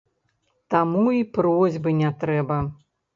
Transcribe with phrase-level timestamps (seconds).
[0.73, 2.57] Таму й просьбы не трэба.